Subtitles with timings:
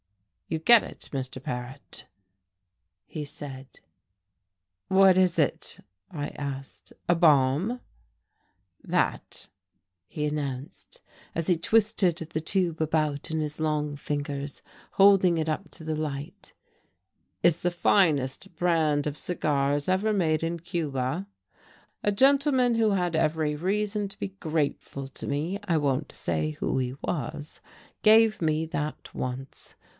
[0.47, 1.41] "You get it, Mr.
[1.41, 2.05] Paret,"
[3.05, 3.79] he said.
[4.89, 7.79] "What is it?" I asked, "a bomb!"
[8.83, 9.47] "That,"
[10.07, 10.99] he announced,
[11.35, 14.61] as he twisted the tube about in his long fingers,
[14.93, 16.53] holding it up to the light,
[17.43, 21.27] "is the finest brand of cigars ever made in Cuba.
[22.03, 26.77] A gentleman who had every reason to be grateful to me I won't say who
[26.79, 27.61] he was
[28.01, 29.75] gave me that once.